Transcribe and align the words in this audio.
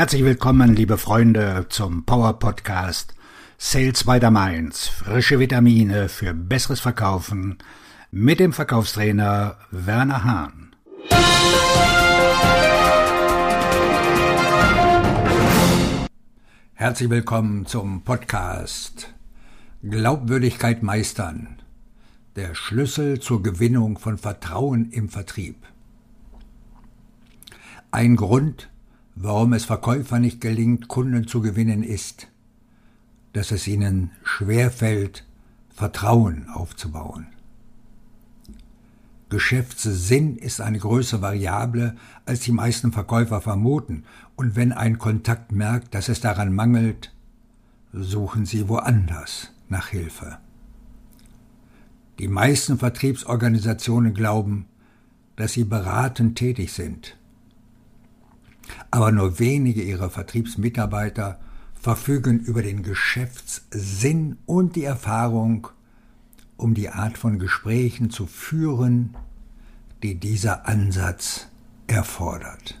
Herzlich 0.00 0.24
willkommen, 0.24 0.74
liebe 0.74 0.96
Freunde, 0.96 1.66
zum 1.68 2.06
Power 2.06 2.38
Podcast 2.38 3.14
Sales 3.58 4.04
by 4.04 4.18
the 4.18 4.30
Mainz. 4.30 4.88
Frische 4.88 5.38
Vitamine 5.38 6.08
für 6.08 6.32
besseres 6.32 6.80
Verkaufen 6.80 7.58
mit 8.10 8.40
dem 8.40 8.54
Verkaufstrainer 8.54 9.58
Werner 9.70 10.24
Hahn. 10.24 10.74
Herzlich 16.72 17.10
willkommen 17.10 17.66
zum 17.66 18.00
Podcast 18.02 19.12
Glaubwürdigkeit 19.82 20.82
meistern. 20.82 21.58
Der 22.36 22.54
Schlüssel 22.54 23.20
zur 23.20 23.42
Gewinnung 23.42 23.98
von 23.98 24.16
Vertrauen 24.16 24.92
im 24.92 25.10
Vertrieb. 25.10 25.56
Ein 27.90 28.16
Grund, 28.16 28.70
warum 29.14 29.52
es 29.52 29.64
Verkäufern 29.64 30.22
nicht 30.22 30.40
gelingt, 30.40 30.88
Kunden 30.88 31.26
zu 31.26 31.40
gewinnen, 31.40 31.82
ist, 31.82 32.28
dass 33.32 33.50
es 33.50 33.66
ihnen 33.66 34.10
schwerfällt, 34.24 35.24
Vertrauen 35.74 36.48
aufzubauen. 36.48 37.26
Geschäftssinn 39.30 40.36
ist 40.36 40.60
eine 40.60 40.78
größere 40.78 41.22
Variable, 41.22 41.96
als 42.26 42.40
die 42.40 42.52
meisten 42.52 42.92
Verkäufer 42.92 43.40
vermuten, 43.40 44.04
und 44.34 44.56
wenn 44.56 44.72
ein 44.72 44.98
Kontakt 44.98 45.52
merkt, 45.52 45.94
dass 45.94 46.08
es 46.08 46.20
daran 46.20 46.52
mangelt, 46.52 47.12
suchen 47.92 48.44
sie 48.44 48.68
woanders 48.68 49.52
nach 49.68 49.88
Hilfe. 49.88 50.38
Die 52.18 52.28
meisten 52.28 52.78
Vertriebsorganisationen 52.78 54.14
glauben, 54.14 54.66
dass 55.36 55.52
sie 55.52 55.64
beratend 55.64 56.36
tätig 56.36 56.72
sind. 56.72 57.16
Aber 58.90 59.12
nur 59.12 59.38
wenige 59.38 59.82
ihrer 59.82 60.10
Vertriebsmitarbeiter 60.10 61.38
verfügen 61.74 62.40
über 62.40 62.62
den 62.62 62.82
Geschäftssinn 62.82 64.36
und 64.46 64.76
die 64.76 64.84
Erfahrung, 64.84 65.68
um 66.56 66.74
die 66.74 66.90
Art 66.90 67.16
von 67.16 67.38
Gesprächen 67.38 68.10
zu 68.10 68.26
führen, 68.26 69.16
die 70.02 70.16
dieser 70.16 70.68
Ansatz 70.68 71.48
erfordert. 71.86 72.80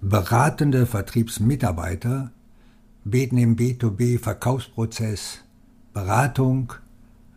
Beratende 0.00 0.86
Vertriebsmitarbeiter 0.86 2.32
bieten 3.04 3.38
im 3.38 3.56
B2B-Verkaufsprozess 3.56 5.44
Beratung, 5.92 6.72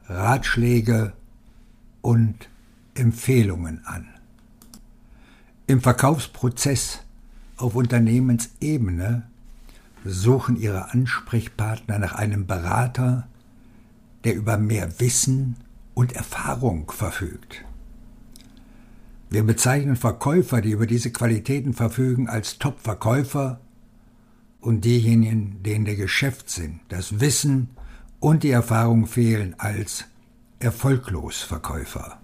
Ratschläge 0.07 1.13
und 2.01 2.49
Empfehlungen 2.93 3.85
an. 3.85 4.14
Im 5.67 5.81
Verkaufsprozess 5.81 6.99
auf 7.57 7.73
Unternehmensebene 7.73 9.23
suchen 10.03 10.57
Ihre 10.57 10.91
Ansprechpartner 10.91 11.97
nach 11.97 12.13
einem 12.13 12.45
Berater, 12.45 13.27
der 14.25 14.35
über 14.35 14.57
mehr 14.57 14.99
Wissen 14.99 15.55
und 15.95 16.13
Erfahrung 16.13 16.91
verfügt. 16.91 17.65
Wir 19.31 19.41
bezeichnen 19.41 19.95
Verkäufer, 19.95 20.61
die 20.61 20.69
über 20.69 20.85
diese 20.85 21.11
Qualitäten 21.11 21.73
verfügen, 21.73 22.29
als 22.29 22.59
Top-Verkäufer 22.59 23.59
und 24.61 24.85
diejenigen, 24.85 25.63
denen 25.63 25.85
der 25.85 25.95
Geschäftssinn, 25.95 26.79
das 26.89 27.19
Wissen 27.19 27.71
und 28.19 28.43
die 28.43 28.51
Erfahrung 28.51 29.07
fehlen, 29.07 29.55
als 29.57 30.05
erfolglos 30.59 31.41
Verkäufer. 31.41 32.19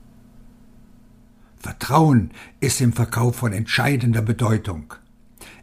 Vertrauen 1.61 2.31
ist 2.59 2.81
im 2.81 2.91
Verkauf 2.91 3.35
von 3.35 3.53
entscheidender 3.53 4.23
Bedeutung. 4.23 4.95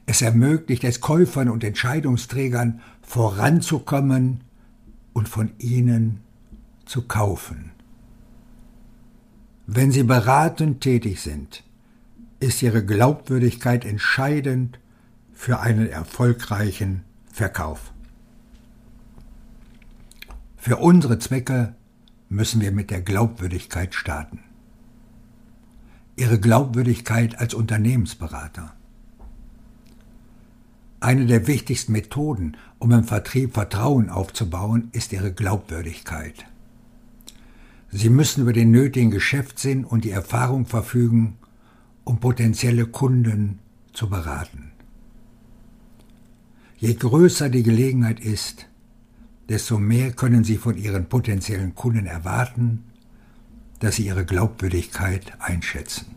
Es 0.06 0.22
ermöglicht 0.22 0.84
es 0.84 1.00
Käufern 1.00 1.48
und 1.48 1.64
Entscheidungsträgern 1.64 2.80
voranzukommen 3.02 4.44
und 5.12 5.28
von 5.28 5.50
ihnen 5.58 6.20
zu 6.86 7.02
kaufen. 7.02 7.72
Wenn 9.66 9.90
sie 9.90 10.04
beratend 10.04 10.80
tätig 10.82 11.20
sind, 11.20 11.64
ist 12.38 12.62
ihre 12.62 12.84
Glaubwürdigkeit 12.84 13.84
entscheidend 13.84 14.78
für 15.34 15.60
einen 15.60 15.88
erfolgreichen 15.88 17.02
Verkauf. 17.32 17.92
Für 20.56 20.76
unsere 20.76 21.18
Zwecke 21.18 21.74
müssen 22.28 22.60
wir 22.60 22.70
mit 22.70 22.90
der 22.90 23.02
Glaubwürdigkeit 23.02 23.94
starten. 23.94 24.44
Ihre 26.18 26.40
Glaubwürdigkeit 26.40 27.38
als 27.38 27.54
Unternehmensberater. 27.54 28.74
Eine 31.00 31.26
der 31.26 31.46
wichtigsten 31.46 31.92
Methoden, 31.92 32.56
um 32.80 32.90
im 32.90 33.04
Vertrieb 33.04 33.54
Vertrauen 33.54 34.10
aufzubauen, 34.10 34.88
ist 34.90 35.12
ihre 35.12 35.32
Glaubwürdigkeit. 35.32 36.46
Sie 37.90 38.10
müssen 38.10 38.42
über 38.42 38.52
den 38.52 38.72
nötigen 38.72 39.12
Geschäftssinn 39.12 39.84
und 39.84 40.04
die 40.04 40.10
Erfahrung 40.10 40.66
verfügen, 40.66 41.38
um 42.02 42.18
potenzielle 42.18 42.86
Kunden 42.86 43.60
zu 43.92 44.08
beraten. 44.08 44.72
Je 46.78 46.94
größer 46.94 47.48
die 47.48 47.62
Gelegenheit 47.62 48.18
ist, 48.18 48.66
desto 49.48 49.78
mehr 49.78 50.10
können 50.12 50.42
Sie 50.42 50.56
von 50.56 50.76
Ihren 50.76 51.08
potenziellen 51.08 51.76
Kunden 51.76 52.06
erwarten, 52.06 52.87
dass 53.80 53.96
sie 53.96 54.06
ihre 54.06 54.24
Glaubwürdigkeit 54.24 55.32
einschätzen. 55.40 56.14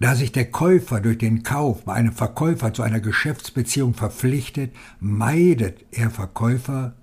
Da 0.00 0.14
sich 0.14 0.32
der 0.32 0.50
Käufer 0.50 1.00
durch 1.00 1.18
den 1.18 1.42
Kauf 1.42 1.84
bei 1.84 1.94
einem 1.94 2.12
Verkäufer 2.12 2.72
zu 2.74 2.82
einer 2.82 3.00
Geschäftsbeziehung 3.00 3.94
verpflichtet, 3.94 4.74
meidet 5.00 5.84
er 5.92 6.10
Verkäufer, 6.10 6.94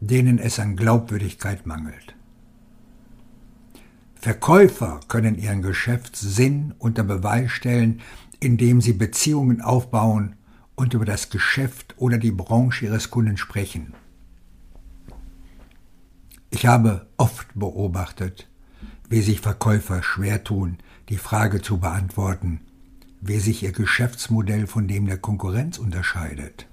denen 0.00 0.38
es 0.38 0.58
an 0.58 0.76
Glaubwürdigkeit 0.76 1.66
mangelt. 1.66 2.14
Verkäufer 4.14 5.00
können 5.08 5.36
ihren 5.36 5.62
Geschäftssinn 5.62 6.74
unter 6.78 7.02
Beweis 7.02 7.50
stellen, 7.50 8.00
indem 8.38 8.80
sie 8.80 8.92
Beziehungen 8.92 9.60
aufbauen 9.60 10.36
und 10.74 10.94
über 10.94 11.04
das 11.04 11.30
Geschäft 11.30 11.94
oder 11.96 12.18
die 12.18 12.30
Branche 12.30 12.86
ihres 12.86 13.10
Kunden 13.10 13.36
sprechen. 13.36 13.94
Ich 16.62 16.68
habe 16.68 17.08
oft 17.16 17.48
beobachtet, 17.56 18.46
wie 19.08 19.20
sich 19.20 19.40
Verkäufer 19.40 20.00
schwer 20.00 20.44
tun, 20.44 20.78
die 21.08 21.16
Frage 21.16 21.60
zu 21.60 21.78
beantworten, 21.78 22.60
wie 23.20 23.40
sich 23.40 23.64
ihr 23.64 23.72
Geschäftsmodell 23.72 24.68
von 24.68 24.86
dem 24.86 25.06
der 25.06 25.18
Konkurrenz 25.18 25.78
unterscheidet. 25.78 26.68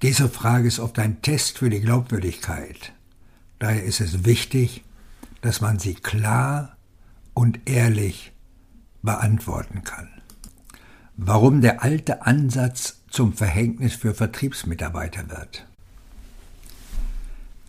Diese 0.00 0.30
Frage 0.30 0.66
ist 0.66 0.80
oft 0.80 0.98
ein 0.98 1.20
Test 1.20 1.58
für 1.58 1.68
die 1.68 1.82
Glaubwürdigkeit. 1.82 2.94
Daher 3.58 3.84
ist 3.84 4.00
es 4.00 4.24
wichtig, 4.24 4.82
dass 5.42 5.60
man 5.60 5.78
sie 5.78 5.92
klar 5.92 6.78
und 7.34 7.68
ehrlich 7.68 8.32
beantworten 9.02 9.84
kann. 9.84 10.08
Warum 11.18 11.60
der 11.60 11.82
alte 11.82 12.22
Ansatz 12.22 13.02
zum 13.10 13.34
Verhängnis 13.34 13.94
für 13.94 14.14
Vertriebsmitarbeiter 14.14 15.28
wird. 15.28 15.67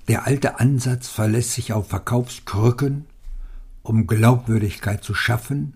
Der 0.10 0.26
alte 0.26 0.60
Ansatz 0.60 1.08
verlässt 1.08 1.52
sich 1.52 1.72
auf 1.72 1.88
Verkaufskrücken, 1.88 3.06
um 3.84 4.08
Glaubwürdigkeit 4.08 5.04
zu 5.04 5.14
schaffen, 5.14 5.76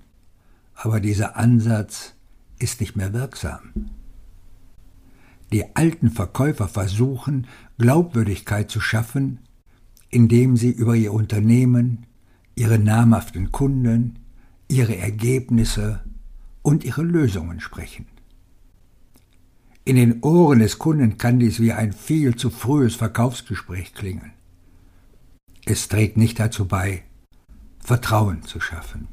aber 0.74 1.00
dieser 1.00 1.38
Ansatz 1.38 2.16
ist 2.58 2.82
nicht 2.82 2.96
mehr 2.96 3.14
wirksam. 3.14 3.92
Die 5.52 5.76
alten 5.76 6.10
Verkäufer 6.10 6.68
versuchen, 6.68 7.46
Glaubwürdigkeit 7.78 8.72
zu 8.72 8.80
schaffen, 8.80 9.38
indem 10.10 10.58
sie 10.58 10.72
über 10.72 10.96
ihr 10.96 11.14
Unternehmen, 11.14 12.08
ihre 12.56 12.80
namhaften 12.80 13.52
Kunden, 13.52 14.18
ihre 14.68 14.98
Ergebnisse 14.98 16.04
und 16.64 16.84
ihre 16.84 17.04
Lösungen 17.04 17.60
sprechen. 17.60 18.08
In 19.86 19.96
den 19.96 20.22
Ohren 20.22 20.60
des 20.60 20.80
Kunden 20.80 21.18
kann 21.18 21.40
dies 21.40 21.60
wie 21.60 21.74
ein 21.74 21.92
viel 21.92 22.36
zu 22.36 22.50
frühes 22.50 22.96
Verkaufsgespräch 22.96 23.94
klingen. 23.94 24.32
Es 25.66 25.88
trägt 25.88 26.18
nicht 26.18 26.40
dazu 26.40 26.68
bei, 26.68 27.04
Vertrauen 27.80 28.44
zu 28.44 28.60
schaffen. 28.60 29.08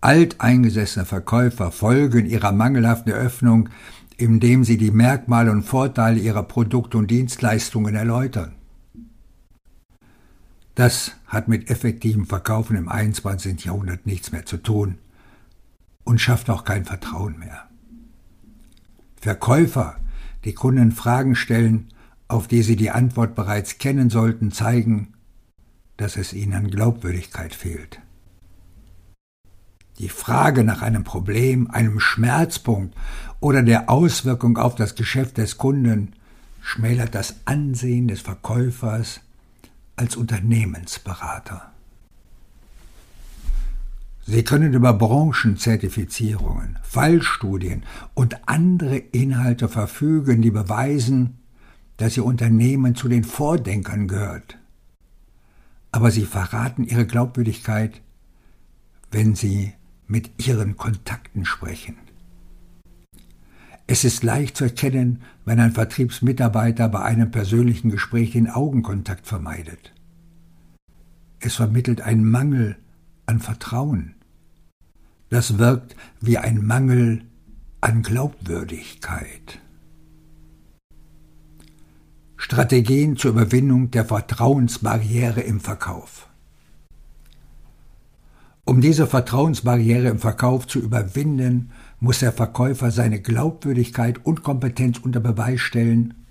Alteingesessene 0.00 1.04
Verkäufer 1.04 1.70
folgen 1.70 2.26
ihrer 2.26 2.50
mangelhaften 2.50 3.12
Eröffnung 3.12 3.68
indem 4.22 4.64
sie 4.64 4.76
die 4.76 4.90
Merkmale 4.90 5.50
und 5.50 5.64
Vorteile 5.64 6.20
ihrer 6.20 6.44
Produkte 6.44 6.96
und 6.98 7.10
Dienstleistungen 7.10 7.94
erläutern. 7.94 8.54
Das 10.74 11.12
hat 11.26 11.48
mit 11.48 11.70
effektivem 11.70 12.26
Verkaufen 12.26 12.76
im 12.76 12.88
21. 12.88 13.64
Jahrhundert 13.64 14.06
nichts 14.06 14.32
mehr 14.32 14.46
zu 14.46 14.56
tun 14.56 14.98
und 16.04 16.20
schafft 16.20 16.48
auch 16.50 16.64
kein 16.64 16.84
Vertrauen 16.84 17.38
mehr. 17.38 17.68
Verkäufer, 19.22 19.96
die 20.44 20.52
Kunden 20.52 20.90
Fragen 20.90 21.36
stellen, 21.36 21.86
auf 22.26 22.48
die 22.48 22.62
sie 22.62 22.74
die 22.74 22.90
Antwort 22.90 23.36
bereits 23.36 23.78
kennen 23.78 24.10
sollten, 24.10 24.50
zeigen, 24.50 25.14
dass 25.96 26.16
es 26.16 26.32
ihnen 26.32 26.54
an 26.54 26.70
Glaubwürdigkeit 26.70 27.54
fehlt. 27.54 28.00
Die 29.98 30.08
Frage 30.08 30.64
nach 30.64 30.82
einem 30.82 31.04
Problem, 31.04 31.70
einem 31.70 32.00
Schmerzpunkt 32.00 32.96
oder 33.38 33.62
der 33.62 33.88
Auswirkung 33.88 34.58
auf 34.58 34.74
das 34.74 34.96
Geschäft 34.96 35.38
des 35.38 35.56
Kunden 35.56 36.14
schmälert 36.60 37.14
das 37.14 37.36
Ansehen 37.44 38.08
des 38.08 38.22
Verkäufers 38.22 39.20
als 39.94 40.16
Unternehmensberater. 40.16 41.71
Sie 44.24 44.44
können 44.44 44.72
über 44.72 44.92
Branchenzertifizierungen, 44.92 46.78
Fallstudien 46.82 47.82
und 48.14 48.48
andere 48.48 48.96
Inhalte 48.96 49.68
verfügen, 49.68 50.42
die 50.42 50.52
beweisen, 50.52 51.38
dass 51.96 52.16
Ihr 52.16 52.24
Unternehmen 52.24 52.94
zu 52.94 53.08
den 53.08 53.24
Vordenkern 53.24 54.06
gehört. 54.06 54.58
Aber 55.90 56.10
Sie 56.10 56.24
verraten 56.24 56.84
Ihre 56.84 57.06
Glaubwürdigkeit, 57.06 58.00
wenn 59.10 59.34
Sie 59.34 59.72
mit 60.06 60.30
Ihren 60.46 60.76
Kontakten 60.76 61.44
sprechen. 61.44 61.96
Es 63.88 64.04
ist 64.04 64.22
leicht 64.22 64.56
zu 64.56 64.64
erkennen, 64.64 65.22
wenn 65.44 65.58
ein 65.58 65.72
Vertriebsmitarbeiter 65.72 66.88
bei 66.88 67.02
einem 67.02 67.30
persönlichen 67.30 67.90
Gespräch 67.90 68.30
den 68.30 68.48
Augenkontakt 68.48 69.26
vermeidet. 69.26 69.92
Es 71.40 71.56
vermittelt 71.56 72.00
einen 72.00 72.24
Mangel 72.24 72.76
an 73.32 73.40
Vertrauen. 73.40 74.14
Das 75.30 75.56
wirkt 75.56 75.96
wie 76.20 76.36
ein 76.36 76.66
Mangel 76.66 77.24
an 77.80 78.02
Glaubwürdigkeit. 78.02 79.58
Strategien 82.36 83.16
zur 83.16 83.30
Überwindung 83.30 83.90
der 83.90 84.04
Vertrauensbarriere 84.04 85.40
im 85.40 85.60
Verkauf. 85.60 86.28
Um 88.66 88.82
diese 88.82 89.06
Vertrauensbarriere 89.06 90.08
im 90.08 90.18
Verkauf 90.18 90.66
zu 90.66 90.78
überwinden, 90.78 91.70
muss 92.00 92.18
der 92.18 92.32
Verkäufer 92.32 92.90
seine 92.90 93.22
Glaubwürdigkeit 93.22 94.26
und 94.26 94.42
Kompetenz 94.42 94.98
unter 94.98 95.20
Beweis 95.20 95.60
stellen, 95.60 96.26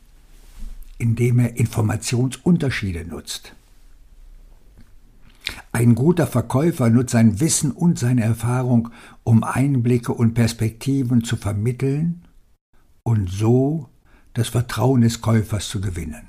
indem 0.99 1.39
er 1.39 1.57
Informationsunterschiede 1.57 3.05
nutzt. 3.05 3.55
Ein 5.73 5.95
guter 5.95 6.27
Verkäufer 6.27 6.89
nutzt 6.89 7.11
sein 7.11 7.39
Wissen 7.39 7.71
und 7.71 7.97
seine 7.97 8.23
Erfahrung, 8.23 8.89
um 9.23 9.43
Einblicke 9.43 10.13
und 10.13 10.33
Perspektiven 10.33 11.23
zu 11.23 11.37
vermitteln 11.37 12.25
und 13.03 13.29
so 13.29 13.89
das 14.33 14.49
Vertrauen 14.49 15.01
des 15.01 15.21
Käufers 15.21 15.69
zu 15.69 15.79
gewinnen. 15.79 16.27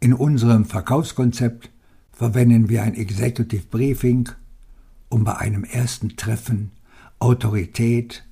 In 0.00 0.12
unserem 0.12 0.66
Verkaufskonzept 0.66 1.70
verwenden 2.12 2.68
wir 2.68 2.82
ein 2.82 2.94
Executive 2.94 3.66
Briefing, 3.70 4.28
um 5.08 5.24
bei 5.24 5.36
einem 5.36 5.64
ersten 5.64 6.16
Treffen 6.16 6.72
Autorität 7.18 8.24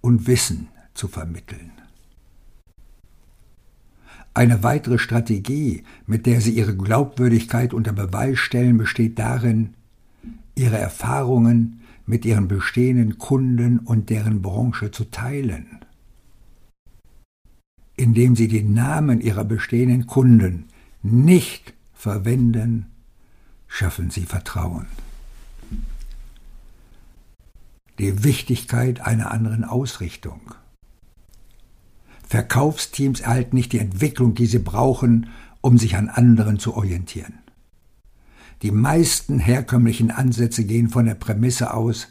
und 0.00 0.26
Wissen 0.26 0.68
zu 0.94 1.08
vermitteln. 1.08 1.72
Eine 4.36 4.64
weitere 4.64 4.98
Strategie, 4.98 5.84
mit 6.06 6.26
der 6.26 6.40
Sie 6.40 6.50
Ihre 6.50 6.76
Glaubwürdigkeit 6.76 7.72
unter 7.72 7.92
Beweis 7.92 8.40
stellen, 8.40 8.76
besteht 8.76 9.20
darin, 9.20 9.74
Ihre 10.56 10.76
Erfahrungen 10.76 11.80
mit 12.04 12.24
Ihren 12.24 12.48
bestehenden 12.48 13.18
Kunden 13.18 13.78
und 13.78 14.10
deren 14.10 14.42
Branche 14.42 14.90
zu 14.90 15.04
teilen. 15.04 15.78
Indem 17.96 18.34
Sie 18.34 18.48
die 18.48 18.64
Namen 18.64 19.20
Ihrer 19.20 19.44
bestehenden 19.44 20.08
Kunden 20.08 20.64
nicht 21.02 21.72
verwenden, 21.92 22.86
schaffen 23.68 24.10
Sie 24.10 24.24
Vertrauen. 24.24 24.86
Die 28.00 28.24
Wichtigkeit 28.24 29.00
einer 29.00 29.30
anderen 29.30 29.62
Ausrichtung. 29.62 30.40
Verkaufsteams 32.34 33.20
erhalten 33.20 33.54
nicht 33.54 33.72
die 33.72 33.78
Entwicklung, 33.78 34.34
die 34.34 34.46
sie 34.46 34.58
brauchen, 34.58 35.28
um 35.60 35.78
sich 35.78 35.94
an 35.94 36.08
anderen 36.08 36.58
zu 36.58 36.74
orientieren. 36.74 37.34
Die 38.62 38.72
meisten 38.72 39.38
herkömmlichen 39.38 40.10
Ansätze 40.10 40.64
gehen 40.64 40.88
von 40.88 41.06
der 41.06 41.14
Prämisse 41.14 41.72
aus, 41.72 42.08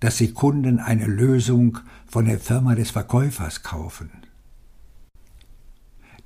dass 0.00 0.16
sie 0.16 0.32
Kunden 0.32 0.80
eine 0.80 1.04
Lösung 1.04 1.80
von 2.06 2.24
der 2.24 2.38
Firma 2.38 2.76
des 2.76 2.92
Verkäufers 2.92 3.62
kaufen. 3.62 4.08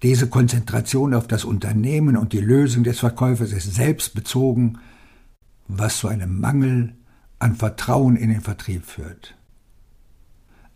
Diese 0.04 0.28
Konzentration 0.28 1.12
auf 1.12 1.26
das 1.26 1.44
Unternehmen 1.44 2.16
und 2.16 2.32
die 2.32 2.38
Lösung 2.38 2.84
des 2.84 3.00
Verkäufers 3.00 3.50
ist 3.50 3.74
selbstbezogen, 3.74 4.78
was 5.66 5.98
zu 5.98 6.06
einem 6.06 6.38
Mangel 6.38 6.94
an 7.40 7.56
Vertrauen 7.56 8.14
in 8.14 8.30
den 8.30 8.40
Vertrieb 8.40 8.84
führt. 8.84 9.34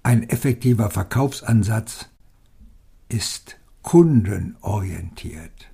Ein 0.02 0.28
effektiver 0.28 0.90
Verkaufsansatz 0.90 2.08
ist 3.08 3.58
kundenorientiert. 3.82 5.70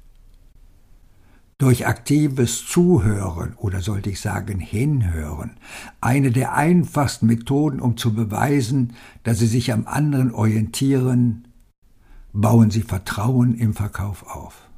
Durch 1.58 1.86
aktives 1.86 2.66
Zuhören 2.66 3.54
oder 3.56 3.80
sollte 3.80 4.10
ich 4.10 4.20
sagen 4.20 4.58
Hinhören, 4.58 5.52
eine 6.00 6.32
der 6.32 6.54
einfachsten 6.54 7.26
Methoden, 7.26 7.80
um 7.80 7.96
zu 7.96 8.14
beweisen, 8.14 8.94
dass 9.22 9.38
Sie 9.38 9.46
sich 9.46 9.72
am 9.72 9.86
anderen 9.86 10.32
orientieren, 10.32 11.46
bauen 12.32 12.70
Sie 12.70 12.82
Vertrauen 12.82 13.54
im 13.54 13.74
Verkauf 13.74 14.26
auf. 14.26 14.68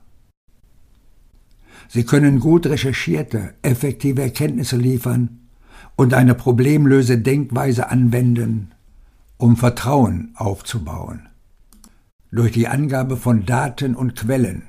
Sie 1.88 2.04
können 2.04 2.38
gut 2.38 2.66
recherchierte, 2.66 3.54
effektive 3.62 4.22
Erkenntnisse 4.22 4.76
liefern 4.76 5.40
und 5.96 6.12
eine 6.12 6.34
problemlöse 6.34 7.18
Denkweise 7.18 7.88
anwenden, 7.88 8.72
um 9.38 9.56
Vertrauen 9.56 10.32
aufzubauen. 10.34 11.28
Durch 12.34 12.50
die 12.50 12.66
Angabe 12.66 13.16
von 13.16 13.46
Daten 13.46 13.94
und 13.94 14.16
Quellen 14.16 14.64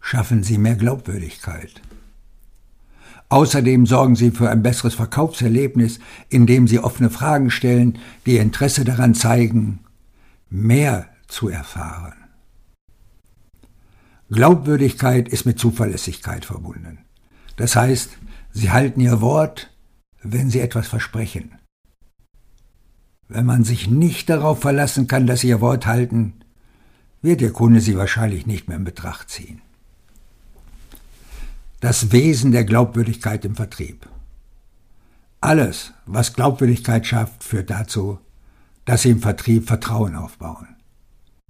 schaffen 0.00 0.44
Sie 0.44 0.56
mehr 0.56 0.76
Glaubwürdigkeit. 0.76 1.82
Außerdem 3.28 3.86
sorgen 3.86 4.14
Sie 4.14 4.30
für 4.30 4.50
ein 4.50 4.62
besseres 4.62 4.94
Verkaufserlebnis, 4.94 5.98
indem 6.28 6.68
Sie 6.68 6.78
offene 6.78 7.10
Fragen 7.10 7.50
stellen, 7.50 7.98
die 8.24 8.36
Interesse 8.36 8.84
daran 8.84 9.16
zeigen, 9.16 9.80
mehr 10.48 11.08
zu 11.26 11.48
erfahren. 11.48 12.14
Glaubwürdigkeit 14.30 15.28
ist 15.28 15.44
mit 15.44 15.58
Zuverlässigkeit 15.58 16.44
verbunden. 16.44 16.98
Das 17.56 17.74
heißt, 17.74 18.16
Sie 18.52 18.70
halten 18.70 19.00
Ihr 19.00 19.20
Wort, 19.20 19.74
wenn 20.22 20.50
Sie 20.50 20.60
etwas 20.60 20.86
versprechen. 20.86 21.50
Wenn 23.26 23.44
man 23.44 23.64
sich 23.64 23.90
nicht 23.90 24.30
darauf 24.30 24.60
verlassen 24.60 25.08
kann, 25.08 25.26
dass 25.26 25.40
Sie 25.40 25.48
Ihr 25.48 25.60
Wort 25.60 25.86
halten, 25.86 26.34
wird 27.26 27.42
Ihr 27.42 27.52
Kunde 27.52 27.80
Sie 27.80 27.98
wahrscheinlich 27.98 28.46
nicht 28.46 28.68
mehr 28.68 28.76
in 28.76 28.84
Betracht 28.84 29.28
ziehen. 29.28 29.60
Das 31.80 32.12
Wesen 32.12 32.52
der 32.52 32.64
Glaubwürdigkeit 32.64 33.44
im 33.44 33.56
Vertrieb. 33.56 34.08
Alles, 35.40 35.92
was 36.06 36.32
Glaubwürdigkeit 36.32 37.04
schafft, 37.04 37.42
führt 37.42 37.68
dazu, 37.68 38.20
dass 38.84 39.02
Sie 39.02 39.10
im 39.10 39.20
Vertrieb 39.20 39.66
Vertrauen 39.66 40.14
aufbauen. 40.14 40.68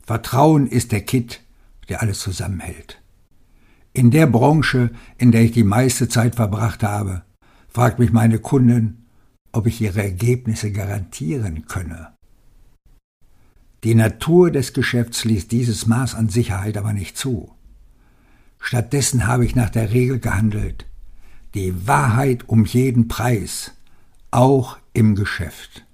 Vertrauen 0.02 0.66
ist 0.66 0.92
der 0.92 1.02
Kit, 1.02 1.42
der 1.90 2.00
alles 2.00 2.20
zusammenhält. 2.20 3.02
In 3.92 4.10
der 4.10 4.26
Branche, 4.26 4.90
in 5.18 5.30
der 5.30 5.42
ich 5.42 5.52
die 5.52 5.64
meiste 5.64 6.08
Zeit 6.08 6.36
verbracht 6.36 6.82
habe, 6.82 7.22
fragt 7.68 7.98
mich 7.98 8.12
meine 8.12 8.38
Kunden, 8.38 9.06
ob 9.52 9.66
ich 9.66 9.80
ihre 9.82 10.02
Ergebnisse 10.02 10.72
garantieren 10.72 11.66
könne. 11.66 12.15
Die 13.86 13.94
Natur 13.94 14.50
des 14.50 14.72
Geschäfts 14.72 15.24
ließ 15.24 15.46
dieses 15.46 15.86
Maß 15.86 16.16
an 16.16 16.28
Sicherheit 16.28 16.76
aber 16.76 16.92
nicht 16.92 17.16
zu. 17.16 17.52
Stattdessen 18.58 19.28
habe 19.28 19.44
ich 19.44 19.54
nach 19.54 19.70
der 19.70 19.92
Regel 19.92 20.18
gehandelt, 20.18 20.86
die 21.54 21.86
Wahrheit 21.86 22.48
um 22.48 22.64
jeden 22.64 23.06
Preis, 23.06 23.74
auch 24.32 24.76
im 24.92 25.14
Geschäft. 25.14 25.86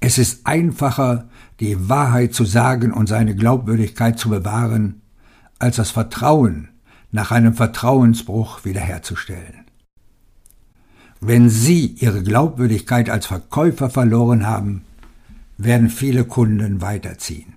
Es 0.00 0.18
ist 0.18 0.46
einfacher, 0.46 1.30
die 1.60 1.88
Wahrheit 1.88 2.34
zu 2.34 2.44
sagen 2.44 2.92
und 2.92 3.08
seine 3.08 3.34
Glaubwürdigkeit 3.34 4.18
zu 4.18 4.28
bewahren, 4.28 5.00
als 5.58 5.76
das 5.76 5.90
Vertrauen 5.90 6.68
nach 7.10 7.30
einem 7.30 7.54
Vertrauensbruch 7.54 8.66
wiederherzustellen. 8.66 9.64
Wenn 11.22 11.48
Sie 11.48 11.86
Ihre 11.86 12.22
Glaubwürdigkeit 12.22 13.08
als 13.08 13.24
Verkäufer 13.24 13.88
verloren 13.88 14.46
haben, 14.46 14.84
werden 15.64 15.90
viele 15.90 16.24
Kunden 16.24 16.80
weiterziehen. 16.80 17.54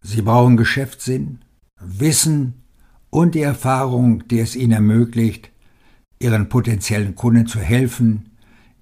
Sie 0.00 0.22
brauchen 0.22 0.56
Geschäftssinn, 0.56 1.40
Wissen 1.80 2.62
und 3.10 3.34
die 3.34 3.42
Erfahrung, 3.42 4.26
die 4.28 4.38
es 4.40 4.56
ihnen 4.56 4.72
ermöglicht, 4.72 5.50
ihren 6.18 6.48
potenziellen 6.48 7.14
Kunden 7.14 7.46
zu 7.46 7.58
helfen, 7.58 8.30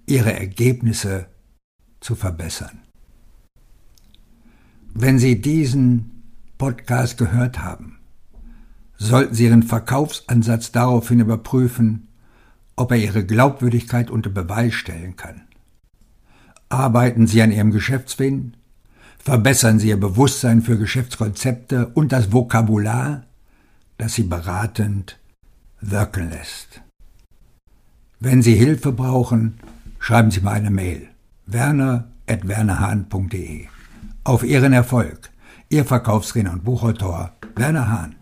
ihre 0.07 0.33
Ergebnisse 0.33 1.27
zu 2.01 2.15
verbessern. 2.15 2.81
Wenn 4.93 5.19
Sie 5.19 5.41
diesen 5.41 6.23
Podcast 6.59 7.17
gehört 7.17 7.63
haben, 7.63 7.99
sollten 8.97 9.35
Sie 9.35 9.45
Ihren 9.45 9.63
Verkaufsansatz 9.63 10.73
daraufhin 10.73 11.21
überprüfen, 11.21 12.09
ob 12.77 12.93
er 12.93 12.99
Ihre 12.99 13.25
Glaubwürdigkeit 13.25 14.11
unter 14.11 14.31
Beweis 14.31 14.75
stellen 14.75 15.17
kann. 15.17 15.43
Arbeiten 16.71 17.27
Sie 17.27 17.43
an 17.43 17.53
Ihrem 17.53 17.73
Geschäftswillen? 17.73 18.57
Verbessern 19.19 19.81
Sie 19.81 19.89
Ihr 19.89 20.01
Bewusstsein 20.01 20.63
für 20.63 20.79
Geschäftskonzepte 20.79 21.89
und 21.89 22.13
das 22.13 22.33
Vokabular, 22.33 23.25
das 23.99 24.15
Sie 24.15 24.23
beratend 24.23 25.19
wirken 25.81 26.31
lässt. 26.31 26.81
Wenn 28.21 28.41
Sie 28.43 28.55
Hilfe 28.55 28.93
brauchen, 28.93 29.59
schreiben 29.99 30.31
Sie 30.31 30.41
mir 30.41 30.53
eine 30.53 30.71
Mail. 30.71 31.09
werner.wernerhahn.de 31.47 33.67
Auf 34.25 34.43
Ihren 34.45 34.73
Erfolg. 34.73 35.29
Ihr 35.69 35.85
Verkaufsredner 35.85 36.53
und 36.53 36.65
Buchautor 36.65 37.33
Werner 37.57 37.91
Hahn. 37.91 38.15